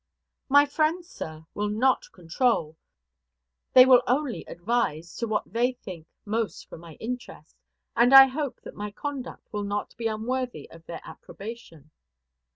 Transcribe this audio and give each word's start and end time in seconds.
"My 0.49 0.65
friends, 0.65 1.07
sir, 1.07 1.45
will 1.53 1.69
not 1.69 2.11
control, 2.11 2.75
they 3.73 3.85
will 3.85 4.01
only 4.07 4.43
advise 4.45 5.15
to 5.17 5.27
what 5.27 5.53
they 5.53 5.73
think 5.73 6.07
most 6.25 6.67
for 6.67 6.79
my 6.79 6.93
interest, 6.95 7.55
and 7.95 8.11
I 8.11 8.25
hope 8.25 8.61
that 8.63 8.73
my 8.73 8.89
conduct 8.89 9.53
will 9.53 9.61
not 9.63 9.95
be 9.97 10.07
unworthy 10.07 10.67
of 10.71 10.87
their 10.87 11.01
approbation." 11.05 11.91